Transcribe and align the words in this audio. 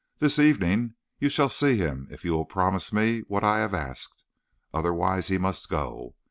This 0.17 0.39
evening 0.39 0.95
you 1.19 1.29
shall 1.29 1.47
see 1.49 1.77
him 1.77 2.07
if 2.09 2.25
you 2.25 2.31
will 2.31 2.45
promise 2.45 2.91
me 2.91 3.19
what 3.27 3.43
I 3.43 3.59
have 3.59 3.75
asked. 3.75 4.23
Otherwise 4.73 5.27
he 5.27 5.37
must 5.37 5.69
go. 5.69 6.15